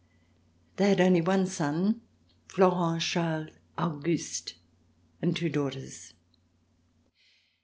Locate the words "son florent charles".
1.45-3.51